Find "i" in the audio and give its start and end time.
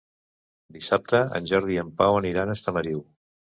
1.77-1.79